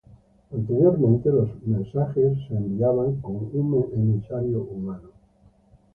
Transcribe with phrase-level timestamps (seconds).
[0.51, 5.09] Anteriormente, los mensajes eran enviados por un emisario humano.